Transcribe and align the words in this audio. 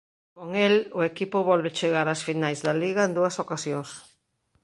Con 0.37 0.49
el 0.67 0.75
o 0.97 0.99
equipo 1.11 1.37
volve 1.49 1.75
chegar 1.79 2.07
ás 2.13 2.21
finais 2.27 2.59
da 2.65 2.73
liga 2.83 3.01
en 3.07 3.15
dúas 3.17 3.35
ocasións. 3.43 3.89